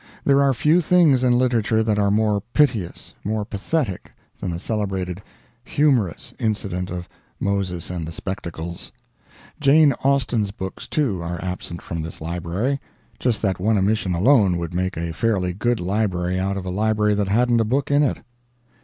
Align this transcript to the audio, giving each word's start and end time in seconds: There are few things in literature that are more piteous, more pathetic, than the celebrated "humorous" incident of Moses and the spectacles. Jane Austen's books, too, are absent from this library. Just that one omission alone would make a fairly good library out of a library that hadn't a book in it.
There 0.25 0.41
are 0.41 0.51
few 0.51 0.81
things 0.81 1.23
in 1.23 1.37
literature 1.37 1.83
that 1.83 1.99
are 1.99 2.09
more 2.09 2.41
piteous, 2.53 3.13
more 3.23 3.45
pathetic, 3.45 4.11
than 4.39 4.49
the 4.49 4.57
celebrated 4.57 5.21
"humorous" 5.63 6.33
incident 6.39 6.89
of 6.89 7.07
Moses 7.39 7.91
and 7.91 8.07
the 8.07 8.11
spectacles. 8.11 8.91
Jane 9.59 9.93
Austen's 10.03 10.49
books, 10.49 10.87
too, 10.87 11.21
are 11.21 11.39
absent 11.45 11.83
from 11.83 12.01
this 12.01 12.19
library. 12.19 12.79
Just 13.19 13.43
that 13.43 13.59
one 13.59 13.77
omission 13.77 14.15
alone 14.15 14.57
would 14.57 14.73
make 14.73 14.97
a 14.97 15.13
fairly 15.13 15.53
good 15.53 15.79
library 15.79 16.39
out 16.39 16.57
of 16.57 16.65
a 16.65 16.71
library 16.71 17.13
that 17.13 17.27
hadn't 17.27 17.61
a 17.61 17.63
book 17.63 17.91
in 17.91 18.01
it. 18.01 18.23